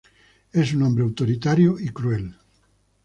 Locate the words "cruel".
1.89-2.33